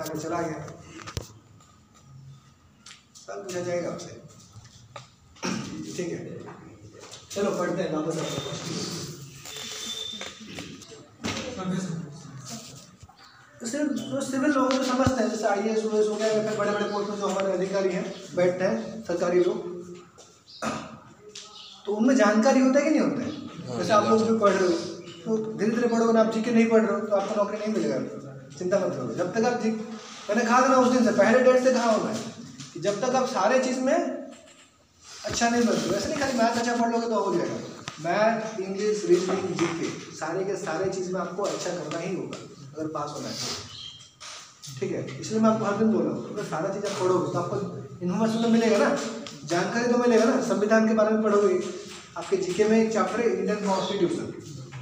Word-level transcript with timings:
अपना 0.00 0.12
आगे 0.12 0.20
चला 0.20 0.40
गया। 0.40 0.60
सवाल 3.16 3.42
पूछा 3.42 3.60
जाएगा 3.60 3.90
आपसे। 3.90 4.12
ठीक 5.96 6.08
है। 6.08 6.20
चलो 7.30 7.50
पढ़ते 7.58 7.82
हैं 7.82 7.92
वापस 7.92 8.16
तो 13.60 13.66
सिर्फ़ 13.66 13.90
जो 13.92 14.20
सिविल 14.26 14.50
लोग 14.50 14.72
जो 14.72 14.82
समझते 14.84 15.22
हैं 15.22 15.30
जैसे 15.30 15.46
आई 15.46 15.68
एस 15.70 15.84
ओ 15.84 15.98
एस 15.98 16.06
हो 16.08 16.14
गया 16.14 16.28
फिर 16.44 16.56
बड़े 16.58 16.70
बड़े 16.70 16.84
पोस्ट 16.92 17.10
में 17.10 17.16
जो 17.18 17.26
हमारे 17.26 17.52
अधिकारी 17.52 17.90
हैं 17.94 18.04
बैठते 18.36 18.64
हैं 18.64 19.02
सरकारी 19.04 19.40
लोग। 19.40 19.58
तो 21.86 21.92
उनमें 21.96 22.14
जानकारी 22.16 22.60
होता 22.60 22.78
है 22.78 22.84
कि 22.84 22.90
नहीं 22.90 23.00
होता 23.00 23.22
है? 23.22 23.30
जैसे 23.78 23.92
आप 23.92 24.08
लोग 24.08 24.26
जो 24.28 24.38
पढ़ 24.38 24.52
रहे 24.52 24.68
हो 24.68 24.74
तो 25.24 25.36
धीरे 25.58 25.70
धीरे 25.70 25.88
पढ़ोगे 25.88 26.12
ना 26.12 26.20
आप 26.20 26.32
जी 26.34 26.42
के 26.42 26.50
नहीं 26.50 26.68
पढ़ 26.70 26.84
रहे 26.86 27.00
हो 27.00 27.06
तो 27.06 27.16
आपको 27.16 27.34
नौकरी 27.36 27.58
नहीं 27.58 27.72
मिलेगा। 27.74 27.98
चिंता 28.58 28.78
मत 28.78 28.92
करो। 28.96 29.14
जब 29.14 29.32
तक 29.34 29.44
आप 29.46 29.64
मैंने 30.28 30.44
कहा 30.44 30.60
था 30.62 30.68
ना 30.68 30.76
उस 30.76 30.92
दिन 30.92 31.04
से, 31.04 31.12
पहले 31.12 31.38
डेट 31.42 31.64
से 31.64 31.72
कहा 31.72 31.90
हूँ 31.90 32.04
मैं, 32.04 32.14
कि 32.72 32.80
जब 32.80 33.00
तक 33.00 33.14
आप 33.16 33.26
सारे 33.28 33.58
चीज़ 33.60 33.80
में 33.80 33.94
अच्छा 35.24 35.48
नहीं 35.48 35.64
बनते 35.64 35.90
वैसे 35.90 36.08
नहीं 36.08 36.20
खाली 36.20 36.38
मैथ 36.38 36.58
अच्छा 36.58 36.76
पढ़ 36.76 36.90
लोगे 36.92 37.08
तो 37.08 37.20
हो 37.20 37.34
जाएगा। 37.34 37.56
मैथ, 38.04 38.60
इंग्लिश, 38.60 39.04
रीजनिंग 39.08 39.48
जी 39.56 39.66
के 39.80 39.88
सारे 40.16 40.44
के 40.44 40.56
सारे 40.58 40.90
चीज़ 40.90 41.12
में 41.12 41.20
आपको 41.20 41.42
अच्छा 41.44 41.70
करना 41.70 41.98
ही 41.98 42.14
होगा, 42.14 42.38
अगर 42.76 42.86
पास 42.94 43.12
होना 43.16 43.28
है 43.28 43.34
ठीक 44.78 44.92
है? 44.92 45.20
इसलिए 45.20 45.40
मैं 45.40 45.50
आपको 45.50 45.64
हर 45.64 45.76
दिन 45.78 45.92
बोल 45.92 46.02
रहा 46.02 46.12
हूँ 46.12 46.32
अगर 46.32 46.44
सारा 46.46 46.68
चीज़ 46.74 46.86
आप 46.86 47.00
पढ़ोगे 47.00 47.32
तो 47.32 47.38
आपको 47.38 47.56
इन्फॉर्मेशन 48.02 48.42
तो 48.42 48.48
मिलेगा 48.48 48.78
ना, 48.78 48.96
जानकारी 49.44 49.92
तो 49.92 49.98
मिलेगा 49.98 50.24
ना, 50.24 50.40
संविधान 50.44 50.88
के 50.88 50.94
बारे 50.94 51.14
में 51.14 51.22
पढ़ोगे। 51.22 51.60
आपके 52.18 52.36
जीके 52.38 52.64
में 52.64 52.76
एक 52.78 52.92
चैप्टर 52.92 53.20
है 53.20 53.28
इंडियन 53.30 53.66
कॉन्स्टिट्यूशन 53.66 54.32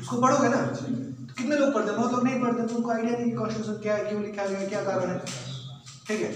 उसको 0.00 0.20
पढ़ोगे 0.20 0.48
ना? 0.48 0.62
तो 0.66 1.07
कितने 1.38 1.56
लोग 1.56 1.74
पढ़ते 1.74 1.90
हैं? 1.90 1.96
बहुत 1.96 2.12
लोग 2.12 2.24
नहीं 2.24 2.40
पढ़ते 2.40 2.66
तो 2.66 2.74
उनको 2.76 2.90
आइडिया 2.90 3.18
नहीं 3.18 3.32
कॉन्स्टिट्यूशन 3.34 3.80
क्या 3.82 3.94
है, 3.96 4.04
क्यों 4.04 4.22
लिखा 4.22 4.46
गया, 4.46 4.68
क्या 4.68 4.82
कारण 4.84 5.10
है? 5.10 5.18
ठीक 6.08 6.20
है? 6.20 6.32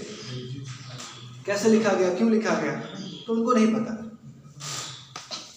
कैसे 1.45 1.69
लिखा 1.69 1.93
गया, 1.93 2.13
क्यों 2.13 2.29
लिखा 2.31 2.53
गया 2.61 2.73
तो 3.27 3.33
उनको 3.33 3.53
नहीं 3.53 3.73
पता। 3.73 3.99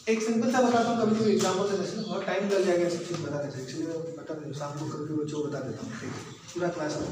एक 0.09 0.23
सिंपल 0.23 0.51
सा 0.53 0.61
बताता 0.62 0.91
हूँ, 0.91 0.97
कभी 1.01 1.15
कभी 1.17 1.31
एग्ज़ाम्पल 1.33 1.71
से 1.71 1.77
जैसे 1.77 1.97
बहुत 2.01 2.27
टाइम 2.27 2.48
लग 2.48 2.65
जाएगा 2.67 2.89
सब 2.89 3.06
चीज़ 3.06 3.23
बताने 3.23 3.51
से 3.51 3.62
इसलिए 3.62 3.87
मैं 3.87 4.17
बता 4.17 4.34
देता 4.34 4.59
शाम 4.59 4.79
को 4.79 4.84
कभी 4.89 5.15
बच्चों 5.15 5.41
को 5.41 5.49
बता 5.49 5.61
देता 5.61 5.87
है 5.87 5.91
पूरा 6.55 6.69
क्लास 6.77 6.99
में। 7.01 7.09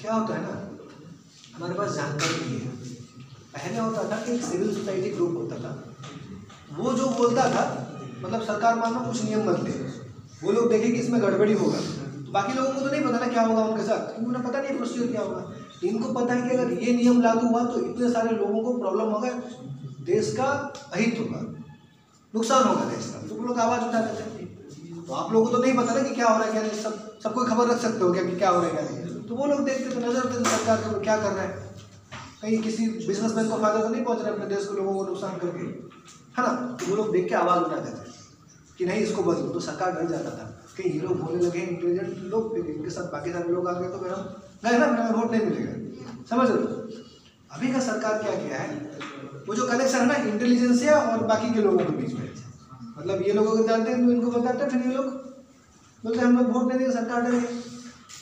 क्या 0.00 0.12
होता 0.12 0.34
है 0.34 0.42
ना, 0.42 0.54
हमारे 1.54 1.74
पास 1.74 1.94
जानकारी 1.94 2.36
नहीं 2.40 2.60
है। 2.60 2.72
पहले 3.54 3.78
होता 3.78 4.02
था 4.10 4.16
कि 4.24 4.32
एक 4.32 4.42
सिविल 4.44 4.74
सोसाइटी 4.74 5.10
ग्रुप 5.10 5.36
होता 5.36 5.56
था। 5.64 5.72
वो 6.78 6.92
जो 6.92 7.08
बोलता 7.10 7.42
था 7.50 7.64
मतलब 8.22 8.42
सरकार 8.42 8.74
मान 8.74 8.94
कुछ 9.04 9.24
नियम 9.24 9.46
बदले 9.46 9.72
वो 10.42 10.52
लोग 10.52 10.68
देखें 10.70 10.92
कि 10.92 10.98
इसमें 10.98 11.20
गड़बड़ी 11.22 11.52
होगा। 11.52 11.78
तो 12.16 12.32
बाकी 12.32 12.52
लोगों 12.52 12.70
को 12.70 12.80
तो 12.80 12.90
नहीं 12.90 13.02
पता 13.02 13.18
ना 13.18 13.26
क्या 13.26 13.42
होगा 13.42 13.64
उनके 13.64 13.82
साथ। 13.82 14.06
क्योंकि 14.06 14.26
उन्हें 14.26 14.44
पता 14.44 14.60
नहीं 14.60 14.76
प्रोसीजर 14.76 15.06
क्या 15.06 15.22
होगा। 15.22 15.52
इनको 15.84 16.12
पता 16.12 16.34
है 16.34 16.42
कि 16.42 16.56
अगर 16.56 16.72
ये 16.82 16.92
नियम 16.92 17.20
लागू 17.22 17.46
हुआ 17.48 17.64
तो 17.64 17.80
इतने 17.80 18.08
सारे 18.10 18.36
लोगों 18.36 18.62
को 18.62 18.78
प्रॉब्लम 18.78 19.12
होगा। 19.12 19.30
देश 20.04 20.32
का 20.36 20.46
अहित 20.92 21.18
होगा। 21.20 21.40
नुकसान 22.34 22.66
होगा 22.68 22.84
देश 22.84 23.06
का। 23.06 23.26
तो 23.28 23.42
लोग 23.44 23.58
आवाज़ 23.58 23.84
उठाते 23.84 24.22
थे। 24.22 24.46
तो 25.06 25.12
आप 25.12 25.32
लोगों 25.32 25.46
को 25.46 25.56
तो 25.56 25.62
नहीं 25.62 25.76
पता 25.76 25.94
ना 25.94 26.02
कि 26.02 26.14
क्या 26.14 26.28
हो 26.28 26.38
रहा 26.38 26.46
है, 26.46 26.52
क्या 26.52 26.62
नहीं। 26.62 26.82
सब, 26.82 27.20
सबको 27.24 27.44
खबर 27.44 27.68
रख 27.68 27.80
सकते 27.80 28.04
हो 28.04 28.12
क्या 28.12 28.22
कि 28.22 28.36
क्या 28.36 28.50
हो 28.50 28.60
रहा 28.60 28.70
है, 28.70 28.76
क्या 28.76 28.84
नहीं। 28.84 29.22
तो 29.28 29.34
वो 29.34 29.46
लोग 29.46 29.64
देखते 29.64 29.94
थे, 29.96 30.06
नज़र 30.06 30.26
देते 30.26 30.50
सरकार 30.50 30.76
के, 30.78 31.00
क्या 31.04 31.16
कर 31.16 31.32
रहा 31.32 31.42
है। 31.42 31.72
कहीं 32.42 32.58
किसी 32.62 32.88
बिजनेसमैन 32.88 33.48
को 33.48 33.56
फ़ायदा 33.56 33.82
तो 33.82 33.88
नहीं 33.88 34.04
पहुँच 34.04 34.18
रहा 34.18 34.28
है 34.28 34.34
अपने 34.34 34.54
देश 34.54 34.64
के 34.64 34.76
लोगों 34.76 34.94
को 34.94 35.04
नुकसान 35.04 35.38
करके। 35.38 35.72
है 36.38 36.46
ना? 36.46 36.52
तो 36.80 36.86
वो 36.86 36.96
लोग 36.96 37.12
देख 37.12 37.28
के 37.28 37.34
आवाज़ 37.34 37.62
उठाते 37.62 37.90
थे 37.90 38.12
कि 38.78 38.86
नहीं, 38.86 39.00
इसको 39.00 39.22
बदलो। 39.22 39.48
तो 39.48 39.60
सरकार 39.60 39.92
डर 39.92 40.08
जाता 40.08 40.30
था। 40.30 40.50
कि 40.76 40.88
ये 40.90 41.00
लोग 41.00 41.20
बोलने 41.20 41.42
लगे 41.42 41.58
इंटेलिजेंट 41.58 42.16
लोग 42.24 42.54
फिर 42.54 42.66
इनके 42.66 42.90
साथ 42.90 43.04
बाकी 43.04 43.32
सारे 43.32 43.48
लोग 43.48 43.68
आ 43.68 43.72
गए 43.72 43.88
तो 43.88 43.98
हम 43.98 44.22
गए 44.64 44.78
ना 44.78 44.86
हमें 44.86 45.10
वोट 45.10 45.30
नहीं 45.30 45.42
मिलेगा। 45.42 45.72
समझ 46.30 46.50
हो? 46.50 46.56
अभी 47.50 47.72
का 47.72 47.80
सरकार 47.80 48.22
क्या 48.22 48.34
किया 48.34 48.58
है? 48.58 48.76
वो 49.48 49.54
जो 49.54 49.66
कनेक्शन 49.68 49.98
है 49.98 50.06
ना 50.06 50.14
इंटेलिजेंसिया 50.14 50.96
और 50.98 51.24
बाकी 51.26 51.54
के 51.54 51.60
लोगों 51.60 51.78
के 51.78 51.92
बीच 51.92 52.14
में। 52.14 52.30
मतलब 52.98 53.22
ये 53.22 53.32
लोग 53.32 53.46
अगर 53.46 53.68
जानते 53.68 53.90
हैं 53.90 54.06
तो 54.06 54.12
इनको 54.12 54.30
बताते 54.30 54.64
हैं, 54.64 54.70
फिर 54.70 54.90
ये 54.90 54.96
लोग 54.96 55.06
बोलते 56.04 56.18
हम 56.18 56.36
लोग 56.38 56.50
वोट 56.52 56.68
नहीं 56.68 56.78
देंगे, 56.78 56.94
सरकार 56.94 57.22
डरेगी 57.22 57.46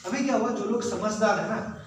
अभी 0.07 0.25
क्या 0.25 0.37
हुआ? 0.37 0.49
जो 0.49 0.65
लोग 0.65 0.83
समझदार 0.83 1.41
है 1.41 1.49
ना, 1.49 1.85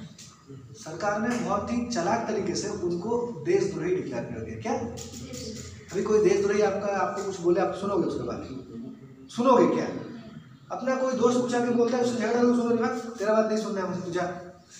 सरकार 0.74 1.20
ने 1.22 1.36
बहुत 1.36 1.72
ही 1.72 1.86
चलाक 1.86 2.28
तरीके 2.28 2.56
से 2.56 2.70
उनको 2.70 3.44
देशद्रोही 3.46 3.96
डिक्लेयर 3.96 4.24
कर 4.24 4.40
दिया। 4.40 4.60
क्या? 4.62 4.76
अभी 5.92 6.04
कोई 6.04 6.30
देशद्रोही 6.30 6.62
आपका, 6.62 6.88
आपको 6.98 7.24
कुछ 7.24 7.40
बोले, 7.40 7.62
आप 7.62 7.74
सुनोगे 7.76 8.08
उसके 8.08 8.24
बाद? 8.24 8.40
सुनोगे 9.30 9.76
क्या? 9.76 9.86
अपना 10.72 10.96
कोई 10.96 11.14
दोस्त 11.14 11.40
पूछा 11.40 11.60
के 11.66 11.72
बोलता 11.72 11.98
है, 11.98 12.04
उससे 12.04 12.20
झगड़ा 12.20 12.42
लोग 12.42 12.56
सुनो 12.56 12.76
भाई 12.76 13.00
तेरा 13.20 13.34
बात 13.34 13.48
नहीं 13.48 13.64
सुनना 13.64 13.82
है 13.82 13.90
मुझे 13.90 14.02
तुझा 14.02 14.24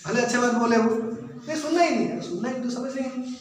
भले 0.06 0.20
अच्छे 0.20 0.38
बात 0.38 0.54
बोले 0.54 0.76
वो 0.76 0.90
नहीं, 1.46 1.56
सुनना 1.56 1.82
ही 1.82 1.96
नहीं 1.96 2.06
है। 2.06 2.20
सुनना 2.20 2.48
ही 2.48 2.62
तो 2.62 2.70
समझ 2.70 2.94
नहीं 2.94 3.34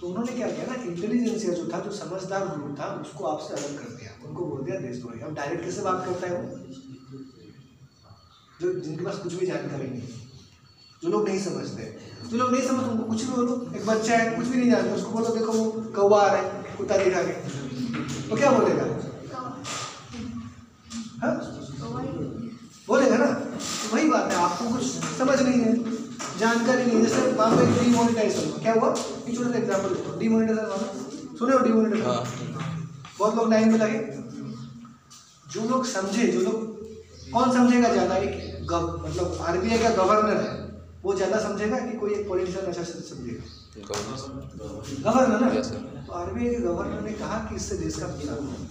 तो 0.00 0.06
उन्होंने 0.08 0.32
क्या 0.32 0.50
किया 0.50 0.66
ना 0.66 0.74
इंटेलिजेंसिया 0.82 1.54
जो 1.54 1.68
था, 1.72 1.80
जो 1.80 1.90
समझदार 1.90 2.46
ग्रुप 2.46 2.76
था, 2.80 2.84
उसको 3.02 3.24
आपसे 3.24 3.54
अलग 3.54 3.78
कर 3.78 3.90
दिया। 3.94 4.28
उनको 4.28 4.46
बोल 4.46 4.62
दिया 4.62 4.80
देश 4.80 4.90
देशद्रोही 4.90 5.20
अब 5.20 5.34
डायरेक्ट 5.34 5.64
कैसे 5.64 5.82
बात 5.82 6.04
करता 6.06 6.26
है 6.26 6.42
वो। 6.42 6.56
जो 8.60 8.72
जिनके 8.80 9.04
पास 9.04 9.18
कुछ 9.18 9.34
भी 9.34 9.46
जानकारी 9.46 9.88
नहीं 9.88 10.00
है। 10.00 10.29
जो 11.02 11.08
लोग 11.10 11.28
नहीं 11.28 11.38
समझते। 11.40 11.82
जो 12.30 12.36
लोग 12.36 12.50
नहीं 12.52 12.62
समझते 12.62 12.90
उनको 12.90 13.04
कुछ 13.04 13.22
भी 13.24 13.32
बोलो 13.32 13.54
एक 13.76 13.86
बच्चा 13.86 14.16
है 14.16 14.36
कुछ 14.36 14.46
भी 14.46 14.56
नहीं 14.56 14.70
जानते 14.70 14.90
उसको 14.94 15.10
बोलो 15.10 15.34
देखो 15.36 15.52
वो 15.52 15.64
कौवा 15.96 16.20
आ 16.22 16.26
रहा 16.26 16.36
है 16.36 16.76
कुत्ता 16.76 16.96
दिखा 16.96 17.22
के। 17.22 17.32
तो 18.28 18.36
क्या 18.36 18.50
बोलेगा? 18.50 18.84
हाँ? 21.22 21.34
बोलेगा 22.88 23.16
ना? 23.16 23.26
तो 23.26 23.94
वही 23.94 24.08
बात 24.10 24.32
है 24.32 24.36
आपको 24.42 24.68
कुछ 24.74 24.84
समझ 25.18 25.40
नहीं 25.40 25.60
है 25.60 25.74
जानकारी 26.38 26.84
नहीं 26.84 26.96
है। 26.96 27.02
जैसे 27.02 27.32
मान 27.38 27.58
लो 27.58 27.64
डीमोनिटाइजेशन 27.72 28.60
क्या 28.62 28.72
हुआ? 28.74 28.90
एक 28.90 29.36
छोटा 29.36 29.50
सा 29.50 29.58
एग्ज़ाम्पल 29.58 29.94
हूँ 29.96 30.18
डीमोनिटाइजेशन 30.18 30.68
मानो 30.68 31.36
सुने 31.38 31.52
हो 31.52 31.58
डीमोनिटाइजेशन 31.58 32.58
बहुत 33.18 33.34
लोग 33.34 33.50
लाइन 33.50 33.72
में 33.72 33.78
लगे। 33.78 33.98
जो 35.46 35.68
लोग 35.68 35.84
समझे 35.86 36.26
जो 36.28 36.40
लोग 36.40 36.56
कौन 37.32 37.52
समझेगा 37.52 37.88
ज़्यादा? 37.92 38.16
एक 38.16 38.72
मतलब 38.72 39.38
आरबीआई 39.42 39.78
का 39.78 39.88
गवर्नर 39.94 40.40
है। 40.40 40.59
वो 41.04 41.14
ज़्यादा 41.14 41.38
समझेगा 41.38 41.78
कि 41.78 41.96
कोई 41.98 42.14
एक 42.14 42.28
पॉलिटिशियन 42.28 42.66
अच्छा 42.66 42.82
समझेगा। 42.82 43.44
गवर्नर 45.02 45.40
ना? 45.40 45.48
तो 46.06 46.12
आरबीआई 46.14 46.54
के 46.54 46.60
गवर्नर 46.60 47.00
ने 47.00 47.12
कहा 47.20 47.38
कि 47.48 47.54
इससे 47.56 47.76
देश 47.76 47.96
का 47.96 48.06
नुकसान 48.06 48.36
होगा। 48.36 48.66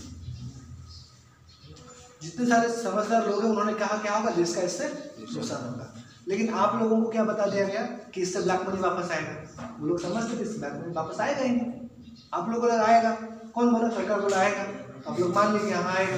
जितने 2.22 2.46
सारे 2.46 2.70
समझदार 2.72 3.28
लोग 3.30 3.44
हैं 3.44 3.50
उन्होंने 3.50 3.74
कहा 3.76 3.98
क्या 3.98 4.16
होगा 4.16 4.32
देश 4.32 4.54
का 4.56 4.62
इससे 4.62 4.88
नुकसान 5.20 5.64
होगा। 5.70 5.94
लेकिन 6.28 6.50
आप 6.64 6.76
लोगों 6.82 7.02
को 7.04 7.10
क्या 7.10 7.24
बता 7.24 7.46
दिया 7.46 7.66
गया 7.66 7.84
कि 8.14 8.22
इससे 8.22 8.40
ब्लैक 8.42 8.68
मनी 8.68 8.80
वापस 8.82 9.12
आएगा? 9.12 9.70
वो 9.80 9.88
लोग 9.88 10.00
समझते 10.02 10.38
थे 10.38 10.42
इससे 10.42 10.58
ब्लैक 10.60 10.74
मनी 10.74 10.94
वापस 10.96 11.20
आएगा 11.20 11.42
ही 11.42 11.50
नहीं। 11.52 11.88
आप 12.34 12.50
लोग 12.50 12.66
लगा 12.66 12.86
आएगा। 12.86 13.12
कौन 13.56 13.72
बोला? 13.74 13.90
सरकार 13.90 14.22
बोला 14.22 14.38
आएगा। 14.38 14.64
आप 15.08 15.20
लोग 15.20 15.34
मान 15.36 15.54
लेंगे 15.54 15.74
हाँ 15.74 15.96
आएगा। 15.96 16.18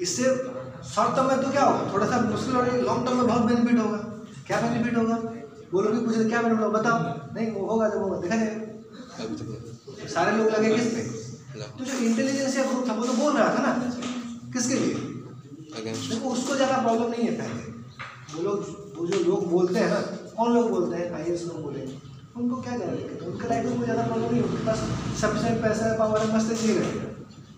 इससे 0.00 0.24
शॉर्ट 0.94 1.16
टर्म 1.16 1.26
में 1.26 1.42
तो 1.42 1.50
क्या 1.50 1.64
होगा? 1.64 1.92
थोड़ा 1.92 2.06
सा 2.06 2.20
मुश्किल 2.20 2.54
हो 2.54 2.60
रही 2.62 2.76
है 2.76 2.82
लॉन्ग 2.82 3.06
टर्म 3.06 3.16
में 3.16 3.26
बहुत 3.26 3.42
बेनिफिट 3.42 3.78
होगा। 3.80 3.98
क्या 4.46 4.60
बेनिफिट 4.60 4.96
होगा? 4.96 5.16
बोलोगे 5.72 5.98
पूछे 6.06 6.24
क्या 6.24 6.40
बेनिफिट 6.42 6.64
होगा? 6.64 6.78
बताओ। 6.78 6.98
नहीं 7.34 7.50
वो 7.52 7.66
होगा 7.66 7.88
जब 7.88 7.98
होगा। 7.98 8.20
देखा 8.20 8.36
जाएगा 8.36 8.60
सारे 10.08 10.36
लोग 10.36 10.50
लगे 10.50 10.68
किस 10.74 10.86
पे? 10.94 11.02
तो 11.78 11.84
जो 11.84 11.98
इंटेलिजेंस 12.06 12.56
या 12.56 12.64
ग्रुप 12.64 12.88
था 12.88 12.92
वो 12.94 13.04
तो 13.06 13.12
बोल 13.14 13.32
रहा 13.36 13.48
था 13.54 13.60
ना। 13.66 13.72
किसके 14.54 14.74
लिए? 14.74 14.94
देखो 15.74 16.28
उसको 16.28 16.54
ज़्यादा 16.56 16.76
प्रॉब्लम 16.82 17.10
नहीं 17.10 17.24
है 17.24 17.34
पहले। 17.38 17.62
वो 18.34 18.42
लोग 18.42 18.58
वो 18.96 19.06
जो 19.06 19.18
लोग 19.24 19.46
बोलते 19.50 19.78
हैं 19.78 19.90
ना 19.90 20.00
कौन 20.36 20.54
लोग 20.54 20.70
बोलते 20.70 20.96
हैं? 20.96 21.12
आई 21.12 21.24
लोग 21.24 21.62
बोलेंगे 21.62 21.94
उनको 22.36 22.56
क्या 22.62 22.76
ज़्यादा 22.76 22.92
दिक्कत 22.92 23.22
है? 23.22 23.28
उनके 23.28 23.48
लाइफ 23.48 23.64
में 23.64 23.76
कोई 23.76 23.84
ज़्यादा 23.84 24.02
प्रॉब्लम 24.02 24.30
नहीं 24.32 24.42
उनके 24.42 24.66
पास 24.66 24.78
सफिशेंट 25.20 25.62
पैसा 25.62 25.86
है 25.86 25.98
पावर 25.98 26.20
है 26.20 26.36
मस्त 26.36 26.52
जी 26.60 26.72
रहे 26.72 27.10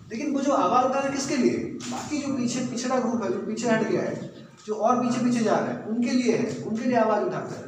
लेकिन 0.09 0.33
वो 0.33 0.41
जो 0.41 0.51
आवाज़ 0.53 0.85
उठा 0.85 0.99
रहे 0.99 1.07
हैं 1.07 1.15
किसके 1.15 1.35
लिए? 1.37 1.57
बाकी 1.83 2.17
जो 2.21 2.33
पीछे 2.37 2.59
पिछड़ा 2.71 2.99
ग्रुप 2.99 3.23
है 3.23 3.31
जो 3.31 3.39
पीछे 3.45 3.69
हट 3.69 3.87
गया 3.89 4.01
है 4.01 4.34
जो 4.65 4.75
और 4.75 5.03
पीछे 5.03 5.23
पीछे 5.23 5.43
जा 5.43 5.55
रहा 5.55 5.67
है, 5.67 5.83
उनके 5.85 6.11
लिए 6.11 6.35
है, 6.37 6.63
उनके 6.63 6.83
लिए 6.83 6.97
आवाज़ 6.97 7.23
उठाता 7.23 7.55
है। 7.55 7.61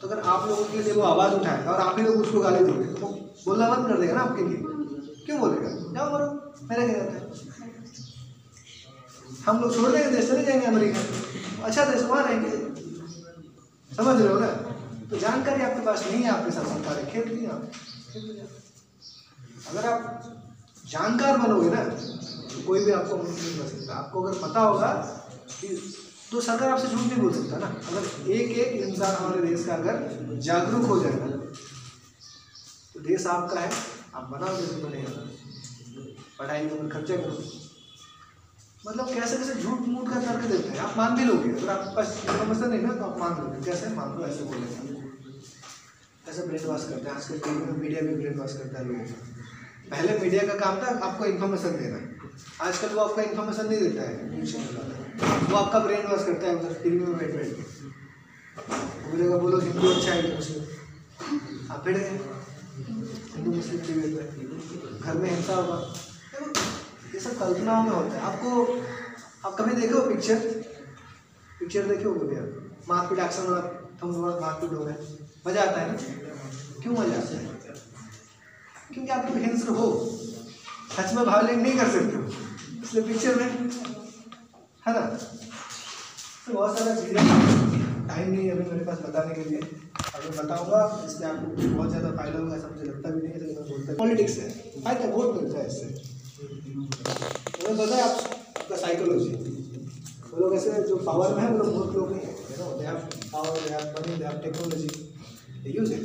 तो 0.00 0.08
अगर 0.08 0.18
आप 0.32 0.48
लोगों 0.48 0.64
के 0.64 0.82
लिए 0.82 0.92
वो 0.92 1.02
आवाज़ 1.02 1.32
उठाएगा 1.32 1.70
और 1.70 1.80
आप 1.80 1.98
ही 1.98 2.04
लोग 2.04 2.16
उसको 2.16 2.40
गाली 2.40 2.64
दोगे 2.64 2.84
तो 2.94 3.06
बोलना 3.46 3.68
बंद 3.68 3.86
कर 3.88 4.00
देगा 4.00 4.14
ना 4.14 4.20
आपके 4.20 4.42
लिए। 4.42 4.56
क्यों 5.26 5.38
बोलेगा? 5.40 5.68
जाओ 5.94 6.12
मरो 6.12 6.26
मेरा 6.70 6.86
क्या 6.86 6.96
जाता 6.96 7.12
है? 7.12 7.20
हम 9.46 9.60
लोग 9.60 9.74
छोड़ 9.74 9.90
देंगे, 9.92 10.10
देश 10.10 10.28
चले 10.28 10.42
जाएँगे 10.44 10.66
अमेरिका। 10.66 11.64
अच्छा 11.64 11.84
देश, 11.84 12.02
वहाँ 12.02 12.22
रहेंगे। 12.24 12.50
समझ 13.96 14.20
रहे 14.20 14.32
हो 14.32 14.38
ना? 14.38 14.46
तो 15.10 15.16
जानकारी 15.16 15.62
आपके 15.62 15.84
पास 15.86 16.06
नहीं 16.06 16.22
है, 16.22 16.30
आपके 16.30 16.50
साथ 16.50 16.64
सरकार 16.64 17.04
खेल 17.12 17.28
दिया 17.28 17.50
आप 17.52 17.70
अगर 19.70 19.86
आप 19.86 20.22
जानकार 20.86 21.36
बनोगे 21.38 21.70
ना 21.70 21.82
तो 21.84 22.66
कोई 22.66 22.84
भी 22.84 22.90
आपको 22.90 23.16
नहीं 23.16 23.58
कर 23.58 23.66
सकता। 23.68 23.94
आपको 23.94 24.22
अगर 24.22 24.38
पता 24.38 24.60
होगा 24.60 24.90
कि 25.60 25.68
तो 26.32 26.40
सरकार 26.40 26.70
आपसे 26.70 26.88
झूठ 26.88 27.00
नहीं 27.00 27.20
बोल 27.20 27.32
सकता 27.32 27.58
ना। 27.58 27.66
अगर 27.88 28.30
एक 28.30 28.50
एक 28.58 28.82
इंसान 28.82 29.14
हमारे 29.16 29.40
देश 29.42 29.64
का 29.66 29.74
अगर 29.74 30.38
जागरूक 30.42 30.84
हो 30.86 30.98
जाए 31.02 31.12
ना 31.12 31.26
तो 32.94 33.00
देश 33.00 33.26
आपका 33.26 33.60
है, 33.60 33.70
आप 34.14 34.24
बनाओ 34.30 34.56
जैसे 34.56 34.76
बनेगा। 34.82 35.10
पढ़ाई 36.38 36.66
ऊपर 36.66 36.88
खर्चा 36.88 37.16
करो। 37.16 37.38
मतलब 38.86 39.08
कैसे 39.14 39.36
कैसे 39.36 39.54
झूठ 39.54 39.80
मूठ 39.88 40.08
का 40.10 40.20
तर्क 40.22 40.44
देते 40.44 40.68
हैं। 40.68 40.78
आप 40.78 40.96
मान 40.96 41.16
भी 41.16 41.24
लोगे। 41.24 41.50
अगर 41.52 41.68
आपके 41.68 41.94
पास 41.96 42.22
इन्फॉर्मेशन 42.24 42.68
नहीं 42.70 42.82
ना 42.82 42.92
तो 42.92 43.04
आप 43.04 43.18
मान 43.18 43.32
लोगे। 43.38 43.64
कैसे 43.64 43.88
मान 43.94 44.16
लो, 44.18 44.26
ऐसे 44.26 44.44
बोलेंगे 44.44 44.96
ऐसे 46.30 46.42
ब्रेन 46.42 46.64
वॉश 46.66 46.84
करते 46.88 47.08
हैं। 47.08 47.16
आजकल 47.16 47.38
टीवी 47.38 47.64
में 47.64 47.78
मीडिया 47.78 48.00
भी 48.00 48.14
ब्रेन 48.14 48.38
वॉश 48.38 48.52
करता 48.52 48.78
है 48.78 48.84
लोगों 48.88 49.04
को। 49.04 49.14
पहले 49.90 50.18
मीडिया 50.18 50.42
का 50.46 50.54
काम 50.54 50.80
था, 50.82 50.88
आपको 51.06 51.24
इन्फॉर्मेशन 51.24 51.76
देना। 51.76 51.98
आजकल 52.64 52.88
वो 52.88 53.00
आपका 53.00 53.22
इन्फॉर्मेशन 53.22 53.66
नहीं 53.66 53.80
देता 53.80 54.02
है। 54.02 55.07
वो 55.20 55.56
आपका 55.56 55.78
ब्रेन 55.78 56.06
वॉश 56.06 56.24
करता 56.26 56.46
है 56.46 56.54
उधर 56.56 56.74
टीवी 56.82 56.98
में 56.98 57.16
बैठ 57.18 57.30
बैठ 57.36 57.48
के। 57.56 57.62
बोलो 59.38 59.58
हिंदू 59.60 59.88
अच्छा 59.90 60.12
है 60.12 60.34
मुस्लिम 60.34 60.62
आप 61.72 61.84
फिर 61.84 61.96
गए 61.98 62.08
हिंदू 63.34 63.50
मुस्लिम 63.52 63.80
टीवी 63.86 64.02
पे 64.14 64.22
घर 64.98 65.14
में 65.14 65.28
हिंसा 65.30 65.54
होगा। 65.54 65.78
ये 67.14 67.20
सब 67.20 67.38
कल्पनाओं 67.38 67.82
में 67.82 67.90
होता 67.90 68.14
है। 68.14 68.20
आपको, 68.30 68.48
आप 69.46 69.56
कभी 69.58 69.74
देखे 69.80 69.94
हो 69.94 70.00
पिक्चर 70.08 70.38
पिक्चर 71.60 71.82
देखे 71.88 72.04
हो 72.04 72.14
कभी 72.14 72.36
आप? 72.36 72.48
मारपीट 72.88 73.18
एक्शन 73.18 73.44
वाला, 73.50 73.60
तुम 74.00 74.08
मारपीट 74.16 74.72
हो 74.72 74.84
गए 74.84 74.96
मज़ा 75.46 75.62
आता 75.62 75.80
है 75.80 75.86
ना? 75.92 75.96
क्यों 76.82 76.94
मज़ा 76.94 77.16
आता 77.18 77.38
है? 77.38 77.44
क्योंकि 78.92 79.10
आप 79.12 79.32
हिंस्र 79.36 79.68
हो। 79.78 79.88
सच 80.96 81.14
में 81.14 81.24
भावलिंग 81.24 81.62
नहीं 81.62 81.78
कर 81.78 81.88
सकते 81.90 82.16
हो। 82.16 82.22
इसलिए 82.82 83.02
पिक्चर 83.08 83.34
में 83.34 83.48
है 84.88 84.94
ना? 84.94 85.00
तो 86.44 86.52
बहुत 86.54 86.78
सारा 86.78 86.94
चीज़ें 86.96 87.14
टाइम 88.08 88.30
नहीं 88.30 88.44
है 88.44 88.50
अभी 88.50 88.70
मेरे 88.70 88.84
पास 88.84 88.98
बताने 88.98 89.34
के 89.34 89.42
लिए। 89.48 89.58
अगर 89.58 90.30
बताऊँगा, 90.36 90.80
इससे 91.06 91.24
आपको 91.26 91.46
बहुत 91.74 91.88
ज़्यादा 91.90 92.10
फ़ायदा 92.12 92.38
होगा, 92.38 92.56
ऐसा 92.56 92.68
मुझे 92.68 92.84
लगता 92.84 93.10
भी 93.10 93.20
नहीं 93.22 93.32
है 93.32 93.38
लेकिन 93.40 93.56
बोलता 93.70 93.94
पॉलिटिक्स 93.98 94.38
है। 94.38 94.48
फ़ायदा 94.84 95.08
वोट 95.16 95.28
मिलता 95.40 95.58
है 95.58 95.66
इससे। 95.66 95.86
मुझे 97.58 97.74
पता 97.74 97.96
है 97.96 98.02
आपका 98.02 98.76
साइकोलॉजी 98.76 99.32
वो 100.30 100.38
लोग 100.38 100.54
ऐसे 100.54 100.82
जो 100.88 100.96
पावर 101.04 101.34
में 101.34 101.42
है, 101.42 101.48
वो 101.50 101.58
लोग 101.58 101.70
बहुत 101.74 101.94
लोग 101.96 102.08
है। 102.12 102.94
Power 103.32 103.60
they 103.60 103.68
have 103.74 103.84
money 103.94 104.16
they 104.16 104.24
have 104.24 104.40
technology 104.42 104.90
use 105.76 105.92
it 105.92 106.04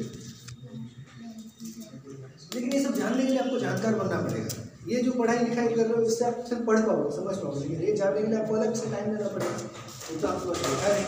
लेकिन 2.56 2.74
ये 2.74 2.84
सब 2.84 2.94
जानने 2.96 3.24
के 3.24 3.30
लिए 3.30 3.40
आपको 3.40 3.60
जानकार 3.60 3.96
बनना 3.96 4.22
पड़ेगा। 4.22 4.50
ये 4.88 5.02
जो 5.02 5.12
पढ़ाई 5.12 5.38
लिखाई 5.38 5.68
कर 5.68 5.86
रहे 5.86 5.94
हो, 5.94 6.02
इससे 6.02 6.26
आप 6.26 6.46
सिर्फ़ 6.50 6.64
पढ़ 6.64 6.80
पाओगे, 6.80 7.16
समझ 7.16 7.36
पाओगे। 7.36 7.86
ये 7.86 7.94
जाने 7.94 8.22
के 8.22 8.28
लिए 8.28 8.40
आपको 8.40 8.56
अलग 8.56 8.76
से 8.76 8.92
टाइम 8.92 9.18
देना 9.18 9.28
पड़ेगा। 9.28 10.22
तो 10.22 10.28
आपको 10.28 10.50
देखा 10.50 10.94
नहीं 10.94 11.06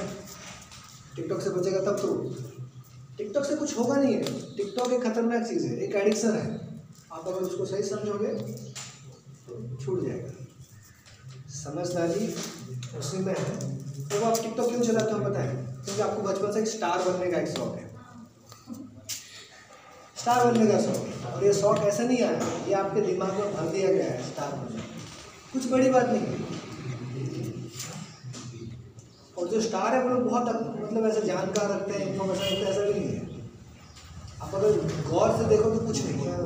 टिकटॉक 1.16 1.42
से 1.42 1.50
बचेगा 1.50 1.80
तब 1.80 2.00
तो। 2.00 2.36
टिकटॉक 3.18 3.46
से 3.46 3.56
कुछ 3.56 3.78
होगा 3.80 3.96
नहीं 3.96 4.16
है। 4.16 4.24
टिकटॉक 4.58 4.92
एक 4.92 5.04
खतरनाक 5.04 5.48
चीज़ 5.48 5.66
है, 5.66 5.80
एक 5.80 5.96
एडिक्शन 5.96 6.32
है। 6.32 6.60
आप 7.14 7.28
अगर 7.28 7.38
उसको 7.38 7.66
सही 7.66 7.84
समझोगे 7.84 8.28
तो 8.28 9.78
छूट 9.86 10.08
जाएगा। 10.08 10.32
समझदारी 11.50 12.36
उसी 13.00 13.18
में 13.18 13.36
है। 13.40 13.78
तो 14.10 14.26
आप 14.26 14.40
टिकटॉक 14.42 14.70
क्यों 14.70 14.82
चलाते 14.82 15.12
हो 15.12 15.34
है? 15.34 15.56
क्योंकि 15.86 16.02
आपको 16.02 16.22
बचपन 16.22 16.52
से 16.52 16.60
एक 16.60 16.68
स्टार 16.68 17.10
बनने 17.10 17.32
का 17.32 17.40
एक 17.40 17.48
शौक 17.48 17.76
है। 17.76 17.95
स्टार 20.26 20.46
बनने 20.46 20.66
का 20.68 20.78
शौक 20.82 21.26
और 21.28 21.44
ये 21.46 21.52
शौक 21.54 21.80
ऐसे 21.88 22.04
नहीं 22.04 22.22
आया 22.24 22.46
ये 22.68 22.74
आपके 22.74 23.02
दिमाग 23.02 23.34
में 23.34 23.50
भर 23.56 23.66
दिया 23.74 23.92
गया 23.92 24.06
है, 24.06 24.22
स्टार 24.30 24.52
बनने 24.52 24.84
कुछ 25.54 25.68
बड़ी 25.72 25.90
बात 25.90 26.08
नहीं 26.10 26.22
है। 26.22 26.38
और 29.38 29.48
जो 29.50 29.62
स्टार 29.62 29.94
है, 29.96 30.00
वो 30.04 30.10
लोग 30.10 30.24
बहुत 30.30 30.48
मतलब 30.82 31.06
ऐसे 31.08 31.22
जानकार 31.28 31.70
रखते 31.72 31.94
हैं 31.94 32.08
इन्फॉर्मेशन 32.08 32.44
रखते 32.44 32.56
हैं, 32.56 32.72
ऐसा 32.72 32.82
भी 32.82 32.94
नहीं 32.94 33.10
है। 33.10 33.22
आप 34.42 34.56
अगर 34.56 34.72
गौर 35.10 35.38
से 35.38 35.50
देखो 35.50 35.70
तो 35.70 35.86
कुछ 35.88 36.02
नहीं 36.06 36.26
है। 36.26 36.38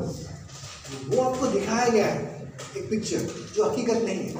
वो 1.07 1.21
आपको 1.23 1.47
दिखाया 1.47 1.87
गया 1.87 2.05
है, 2.05 2.53
एक 2.77 2.89
पिक्चर 2.89 3.21
जो 3.55 3.69
हकीकत 3.69 4.03
नहीं 4.03 4.19
है। 4.19 4.33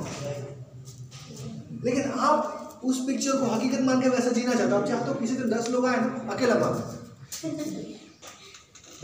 लेकिन 1.83 2.11
आप 2.29 2.81
उस 2.83 2.99
पिक्चर 3.07 3.33
को 3.37 3.45
हकीकत 3.45 3.81
मान 3.83 4.01
के 4.01 4.09
वैसा 4.09 4.31
जीना 4.31 4.53
चाहते 4.53 4.71
हो। 4.71 4.77
आप 4.77 4.87
चाहते 4.87 5.07
हो 5.07 5.13
किसी 5.15 5.35
दिन 5.35 5.49
दस 5.49 5.69
लोग 5.69 5.85
आए 5.85 5.97
ना, 5.97 6.27
अकेला 6.33 6.55
मान 6.55 6.73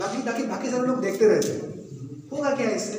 बाकी 0.00 0.22
बाकी 0.22 0.42
बाकी 0.46 0.70
सारे 0.70 0.86
लोग 0.86 1.00
देखते 1.02 1.28
रहते 1.28 1.48
हैं। 1.48 2.28
होगा 2.32 2.54
क्या 2.56 2.70
इससे? 2.70 2.98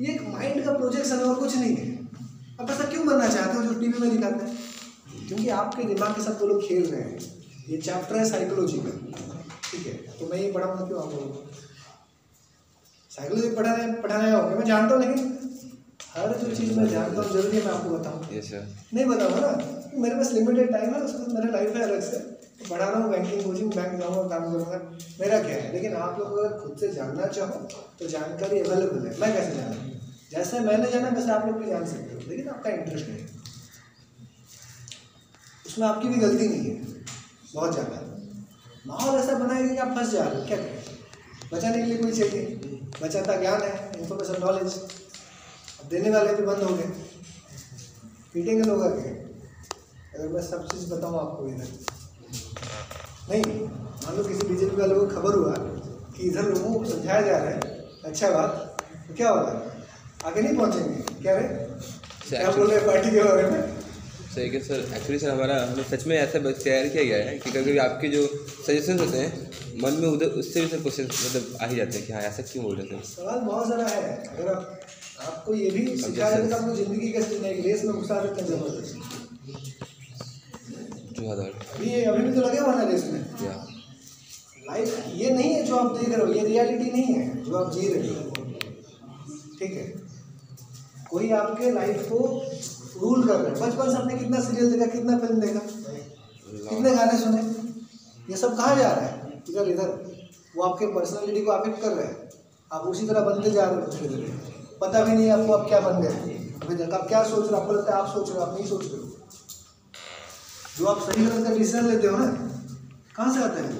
ये 0.00 0.12
एक 0.14 0.22
माइंड 0.28 0.64
का 0.64 0.72
प्रोजेक्शन 0.72 1.16
है 1.16 1.24
और 1.24 1.38
कुछ 1.38 1.56
नहीं 1.56 1.76
है। 1.76 1.86
आप 2.60 2.70
ऐसा 2.70 2.84
क्यों 2.84 3.06
बनना 3.06 3.28
चाहते 3.28 3.56
हो 3.58 3.62
जो 3.62 3.80
टीवी 3.80 3.98
में 3.98 4.10
दिखाते 4.10 4.44
हैं? 4.44 4.56
क्योंकि 5.28 5.48
आपके 5.54 5.84
दिमाग 5.84 6.14
के 6.14 6.22
साथ 6.22 6.40
वो 6.40 6.46
लोग 6.46 6.62
खेल 6.68 6.84
रहे 6.84 7.00
हैं। 7.00 7.18
ये 7.68 7.76
चैप्टर 7.78 8.16
है 8.16 8.24
साइकोलॉजी 8.30 8.78
का। 8.78 8.90
ठीक 9.70 9.86
है 9.86 9.92
तो 10.18 10.26
मैं 10.26 10.38
ये 10.38 10.52
पढ़ाऊँगा 10.52 10.86
क्यों 10.86 11.02
आप 11.02 11.10
लोगों 11.12 11.26
को? 11.26 11.46
साइकोलॉजी 13.10 13.50
पढ़ाने 13.56 13.92
पढ़ाने 14.02 14.30
होगा 14.30 14.54
मैं 14.56 14.64
जानता 14.66 14.94
हूँ 14.94 15.04
लेकिन 15.04 15.36
हर 16.16 16.36
जो 16.38 16.54
चीज़ 16.56 16.78
मैं 16.78 16.88
जानता 16.88 17.22
हूँ 17.22 17.30
ज़रूरी 17.32 17.56
है 17.56 17.64
मैं 17.64 17.72
आपको 17.72 17.90
बताऊँ। 17.90 18.20
नहीं 18.94 19.04
बताऊँगा 19.06 19.40
ना? 19.40 19.50
मेरे 19.94 20.14
पास 20.14 20.32
लिमिटेड 20.32 20.72
टाइम 20.72 20.94
है 20.94 21.00
उसके 21.00 21.32
मेरा 21.34 21.50
लाइफ 21.50 21.76
है 21.76 21.82
अलग 21.82 22.00
से। 22.02 22.37
पढ़ा 22.60 22.84
रहा 22.84 23.00
हूँ 23.00 23.10
बैंकिंग 23.10 23.42
कोचिंग 23.42 23.72
बैंक 23.72 23.98
जाऊँगा 24.00 24.22
काम 24.28 24.52
करूँगा 24.52 24.78
मेरा 25.20 25.38
क्या 25.42 25.56
है, 25.56 25.72
लेकिन 25.72 25.94
आप 25.96 26.18
लोग 26.18 26.38
अगर 26.38 26.58
खुद 26.58 26.76
से 26.80 26.88
जानना 26.92 27.26
चाहो 27.28 27.60
तो 27.98 28.08
जानकारी 28.08 28.58
अवेलेबल 28.60 29.06
है। 29.06 29.18
मैं 29.20 29.32
कैसे 29.34 29.54
जाना? 29.56 29.76
जैसे 30.30 30.60
मैंने 30.60 30.90
जाना, 30.90 31.08
वैसे 31.10 31.30
आप 31.32 31.46
लोग 31.46 31.56
भी 31.56 31.70
जान 31.70 31.86
सकते 31.86 32.14
हो, 32.14 32.20
लेकिन 32.28 32.48
आपका 32.48 32.70
इंटरेस्ट 32.70 33.08
नहीं 33.08 33.24
उसमें 35.66 35.86
आपकी 35.86 36.08
भी 36.08 36.18
गलती 36.18 36.48
नहीं 36.48 36.64
है। 36.64 36.74
बहुत 37.54 37.72
ज़्यादा। 37.72 38.00
माहौल 38.86 39.18
ऐसा 39.20 39.34
बनाएगा 39.38 39.68
कि 39.68 39.78
आप 39.78 39.96
फंस 39.96 40.10
जा 40.12 40.24
रहे 40.24 40.40
हो, 40.40 40.46
क्या 40.46 40.56
करें? 40.56 40.84
बचाने 41.52 41.78
के 41.78 41.84
लिए 41.84 41.96
कोई 41.98 42.12
चाहिए? 42.12 42.42
बचाता 43.02 43.36
ज्ञान 43.36 43.62
है 43.62 44.00
इन्फॉर्मेशन 44.00 44.40
नॉलेज 44.40 44.74
अब 44.74 45.88
देने 45.90 46.10
वाले 46.10 46.34
भी 46.34 46.42
बंद 46.42 46.62
हो 46.62 46.74
गए। 46.74 46.88
पीटेंगे 48.34 48.62
लोग 48.62 48.82
आगे। 48.82 49.08
अगर 50.14 50.28
मैं 50.28 50.42
सब 50.42 50.66
चीज़ 50.68 50.92
बताऊँ 50.92 51.20
आपको 51.20 51.46
इधर। 51.48 51.96
नहीं 53.30 53.42
मान 54.04 54.16
लो 54.16 54.24
किसी 54.24 54.46
बीजेपी 54.48 54.76
वालों 54.76 55.00
को 55.00 55.06
खबर 55.14 55.34
हुआ 55.34 55.54
कि 56.16 56.28
इधर 56.28 56.42
लोगों 56.42 56.74
को 56.74 56.84
समझाया 56.90 57.20
जा 57.20 57.36
रहा 57.36 57.48
है 57.48 57.60
अच्छा 58.04 58.30
बात 58.30 58.82
तो 59.08 59.14
क्या 59.14 59.28
होगा? 59.30 59.52
आगे 60.24 60.40
नहीं 60.42 60.56
पहुँचेंगे 60.56 61.22
क्या 61.22 61.34
रे? 61.36 61.48
क्या 62.28 62.50
बोल 62.50 62.66
रहे 62.68 62.78
हैं 62.78 62.86
पार्टी 62.86 63.10
के 63.10 63.22
बारे 63.22 63.42
में? 63.50 63.60
सही 64.34 64.48
है 64.48 64.60
सर 64.64 64.80
एक्चुअली 64.96 65.18
सर 65.18 65.30
हमारा 65.30 65.54
हमें 65.72 65.84
सच 65.84 66.06
में 66.06 66.16
ऐसा 66.16 66.38
तैयार 66.38 66.88
किया 66.88 67.04
गया 67.04 67.18
है 67.28 67.38
कि 67.38 67.50
कभी 67.50 67.62
कभी 67.62 67.78
आपके 67.78 68.08
जो 68.08 68.26
सजेशन 68.66 68.98
होते 68.98 69.18
हैं 69.18 69.30
मन 69.82 69.92
में 69.92 70.08
उधर 70.08 70.26
उससे 70.42 70.60
भी 70.60 70.68
सर 70.68 70.80
क्वेश्चन 70.80 71.04
मतलब 71.04 71.56
आ 71.62 71.66
ही 71.66 71.76
जाते 71.76 71.98
हैं 71.98 72.06
कि 72.06 72.12
हाँ 72.12 72.22
ऐसा 72.22 72.42
क्यों 72.42 72.64
बोल 72.64 72.76
रहे 72.76 72.86
थे? 72.86 73.02
सवाल 73.04 73.38
बहुत 73.38 73.68
सारा 73.68 73.86
है। 73.86 74.16
अगर 74.26 74.52
आप 74.52 74.80
आपको 75.26 75.54
ये 75.54 75.70
भी 75.70 75.84
है 76.20 76.52
आपको 76.54 76.74
ज़िंदगी 76.74 77.12
कैसे 77.12 77.38
जीना 77.38 77.92
में 77.92 78.00
घुसा 78.00 78.20
देते 78.20 78.40
हैं 78.40 78.48
ज़बरदस्त। 78.48 79.77
अभी 81.18 81.90
ये 81.90 82.04
अभी 82.04 82.22
भी 82.22 82.32
तो 82.34 82.40
लगे 82.40 82.58
हुआ 82.58 82.74
ना 82.74 82.82
रेस 82.88 83.04
में? 83.04 83.20
लाइफ 84.68 85.06
ये 85.14 85.30
नहीं 85.30 85.52
है 85.52 85.62
जो 85.64 85.76
आप 85.76 85.96
देख 85.96 86.08
रहे 86.08 86.26
हो 86.26 86.32
ये 86.32 86.44
रियलिटी 86.46 86.90
नहीं 86.90 87.14
है 87.14 87.44
जो 87.44 87.56
आप 87.56 87.72
जी 87.72 87.88
रहे 87.88 88.08
हो। 88.08 88.20
ठीक 89.58 89.72
है? 89.72 89.86
कोई 91.10 91.30
आपके 91.32 91.70
लाइफ 91.70 92.06
को 92.12 92.18
रूल 93.00 93.26
कर 93.28 93.34
रहा 93.34 93.48
है। 93.48 93.60
बचपन 93.60 93.90
से 93.90 93.96
आपने 93.96 94.18
कितना 94.18 94.40
सीरियल 94.40 94.72
देखा 94.72 94.86
कितना 94.92 95.18
फ़िल्म 95.18 95.40
देखा? 95.40 95.60
कितने 96.68 96.90
गाने 96.90 97.18
सुने? 97.18 97.42
ये 98.30 98.36
सब 98.36 98.56
कहाँ 98.56 98.76
जा 98.76 98.90
रहा 98.90 99.06
है? 99.06 99.42
इधर 99.50 99.68
इधर। 99.68 99.88
वो 100.56 100.62
आपके 100.62 100.86
पर्सनालिटी 100.94 101.40
को 101.40 101.52
अफेक्ट 101.52 101.80
कर 101.82 101.92
रहा 101.92 102.06
है। 102.06 102.30
आप 102.70 102.82
उसी 102.82 103.06
तरह 103.06 103.20
बनते 103.20 103.50
जा 103.50 103.64
रहे 103.64 103.74
हो 103.74 103.86
धीरे 103.88 104.08
धीरे 104.14 104.32
पता 104.80 105.04
भी 105.04 105.12
नहीं 105.12 105.30
आपको 105.30 105.52
आप 105.52 105.68
क्या 105.68 105.80
बन 105.80 106.00
गए 106.02 106.36
आप 106.92 107.06
क्या 107.08 107.22
सोच 107.24 107.44
रहे 107.44 107.50
हो? 107.50 107.60
आपको 107.60 107.72
लगता 107.72 107.94
है 107.94 108.02
आप 108.02 108.08
सोच 108.08 108.28
रहे 108.30 108.38
हो 108.38 108.44
आप 108.44 108.54
नहीं 108.54 108.66
सोच 108.68 108.84
रहे 108.84 108.96
हो। 108.96 109.07
जो 110.78 110.86
आप 110.86 110.98
सही 111.02 111.24
गलत 111.24 111.44
का 111.44 111.52
डिसीज़न 111.52 111.86
लेते 111.86 112.06
हो 112.06 112.16
ना, 112.16 112.26
कहाँ 113.16 113.32
से 113.34 113.42
आता 113.42 113.62
है? 113.62 113.70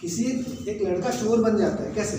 किसी 0.00 0.24
एक 0.70 0.82
लड़का 0.82 1.10
चोर 1.10 1.42
बन 1.42 1.56
जाता 1.58 1.82
है, 1.82 1.92
कैसे? 1.94 2.16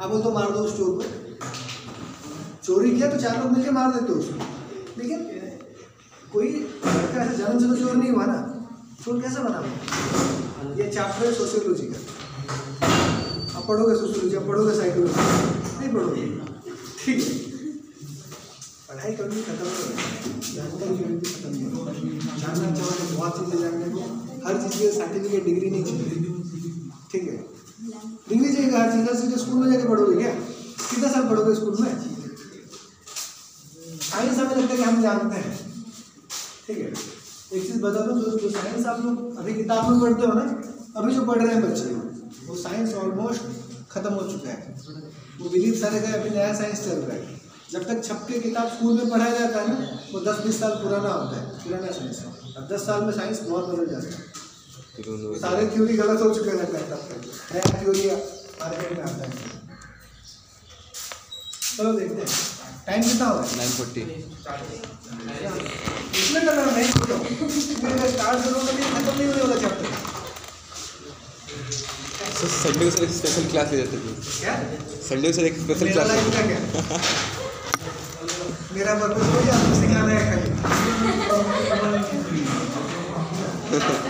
आप 0.00 0.10
बोल 0.10 0.22
तो 0.22 0.30
मार 0.30 0.50
दो 0.50 0.58
उस 0.58 0.76
चोर 0.76 0.90
को। 0.94 1.02
चोरी 2.64 2.90
किया 2.96 3.10
तो 3.10 3.18
चार 3.18 3.42
लोग 3.42 3.52
मिलकर 3.52 3.70
मार 3.70 3.92
देते 3.92 4.12
हो 4.12 4.18
उसको। 4.18 4.36
लेकिन 4.98 5.18
कोई 6.32 6.48
लड़का 6.48 7.22
ऐसे 7.24 7.36
जन्म 7.36 7.58
से 7.58 7.66
तो 7.68 7.76
चोर 7.76 7.96
नहीं 7.96 8.10
हुआ 8.10 8.24
ना। 8.26 8.38
चोर 9.04 9.20
कैसे 9.22 9.42
बना 9.42 9.58
हुआ? 9.58 10.74
ये 10.78 10.88
चैप्टर 10.90 11.26
है 11.26 11.32
सोशियोलॉजी 11.34 11.86
का। 11.86 11.98
आप 13.58 13.64
पढ़ोगे 13.68 13.94
सोशियोलॉजी 13.96 14.36
आप 14.36 14.46
पढ़ोगे 14.48 14.76
साइकोलॉजी 14.76 15.20
नहीं 15.78 15.92
पढ़ोगे? 15.92 16.26
ठीक 17.04 17.18
है। 17.18 17.47
पढ़ाई 19.08 19.16
कभी 19.18 19.42
खत्म 19.42 19.66
नहीं 20.68 21.18
खत्म 21.20 21.50
नहीं। 21.50 22.18
जानना 22.38 22.70
चाहो 22.70 22.90
तो 22.90 23.16
बहुत 23.16 23.38
चीज़ें 23.40 23.58
जानने 23.60 23.88
को 23.90 24.00
हर 24.46 24.54
चीज़ 24.62 24.78
के 24.78 24.90
सर्टिफिकेट 24.92 25.44
डिग्री 25.44 25.70
नहीं 25.70 25.84
चाहिए 25.84 26.04
ठीक 27.12 27.22
है 27.22 27.36
डिग्री 28.28 28.54
चाहिए 28.54 28.70
हर 28.72 28.92
चीज़ 28.92 29.20
चीज़ 29.22 29.34
स्कूल 29.40 29.58
में 29.60 29.72
जाके 29.72 29.88
पढ़ोगे 29.88 30.16
क्या 30.16 30.32
कितने 30.32 31.08
साल 31.08 31.28
पढ़ोगे 31.28 31.54
स्कूल 31.54 31.76
में 31.80 31.90
साइंस 34.00 34.38
हमें 34.38 34.56
लगता 34.56 34.72
है 34.72 34.76
कि 34.76 34.82
हम 34.82 35.02
जानते 35.02 35.36
हैं 35.38 35.56
ठीक 36.66 36.78
है 36.78 36.84
एक 36.86 37.66
चीज़ 37.66 37.80
बता 37.82 38.00
दो 38.02 38.20
जो 38.20 38.36
जो 38.38 38.50
साइंस 38.50 38.86
आप 38.86 39.04
लोग 39.04 39.36
अभी 39.38 39.54
किताब 39.54 39.90
में 39.90 40.00
पढ़ते 40.00 40.26
हो 40.26 40.32
ना 40.32 40.46
अभी 40.96 41.14
जो 41.14 41.24
पढ़ 41.24 41.42
रहे 41.42 41.54
हैं 41.54 41.62
बच्चे 41.62 41.94
वो 42.46 42.56
साइंस 42.58 42.94
ऑलमोस्ट 42.96 43.42
खत्म 43.90 44.12
हो 44.14 44.30
चुका 44.30 44.50
है 44.50 44.76
वो 45.40 45.48
विनीत 45.48 45.74
सर 45.76 45.98
का 46.02 46.14
अभी 46.18 46.30
नया 46.30 46.52
साइंस 46.54 46.84
चल 46.84 46.98
रहा 47.02 47.16
है 47.16 47.36
जब 47.72 47.82
तक 47.88 47.98
छप 48.04 48.20
के 48.28 48.38
किताब 48.40 48.68
स्कूल 48.74 48.92
में 48.98 49.08
पढ़ाया 49.10 49.38
जाता 49.38 49.60
है 49.60 49.66
ना 49.70 49.76
वो 50.12 50.20
दस 50.26 50.38
बीस 50.44 50.56
साल 50.60 50.70
पुराना 50.82 51.08
होता 51.08 51.34
है 51.38 51.44
पुराना 51.64 51.88
साइंस 51.96 52.18
अब 52.56 52.68
दस 52.72 52.80
साल 52.86 53.00
में 53.04 53.12
साइंस 53.16 53.40
बहुत 53.48 53.64
बदल 53.70 53.86
जाता 53.90 54.08
है। 54.08 54.20
सारे 55.40 55.66
थ्योरी 55.74 55.94
गलत 55.96 56.18
हो 56.22 56.28
चुके 56.34 56.50
हैं 56.50 56.68
नया 56.72 57.66
थ्योरी 57.80 58.04
मार्केट 58.60 58.90
में 58.92 59.04
आता 59.04 59.24
है। 59.24 59.30
चलो 61.76 61.92
देखते 61.98 62.20
हैं। 62.20 62.30
टाइम 62.86 63.02
कितना 63.02 63.26
हो 63.26 63.36
नाइन 63.56 63.70
फोर्टी 63.70 64.02
इसमें 66.20 66.40
करना 66.46 66.64
नहीं 66.64 66.88
करो 66.92 67.16
मेरे 67.18 68.08
स्टार्ट 68.12 68.38
करूँगा 68.44 68.72
तो 68.72 68.78
ये 68.78 68.86
खत्म 68.94 69.12
नहीं 69.18 69.26
होने 69.26 69.42
वाला 69.42 69.56
चैप्टर 69.60 69.88
संडे 72.38 72.84
को 72.84 72.90
सर 72.90 73.02
एक 73.04 73.12
स्पेशल 73.12 73.44
क्लास 73.50 73.70
ले 73.72 73.76
जाते 73.78 73.96
थे। 73.96 74.10
क्या? 74.40 74.54
संडे 75.08 75.26
को 75.28 75.34
सर 75.36 75.44
एक 75.44 75.56
स्पेशल 75.60 75.86
क्लास 75.92 76.06
लाइफ 78.84 79.00
का 79.00 79.06
क्या 79.86 80.02
मेरा 80.02 80.38
पर्पज 83.70 84.07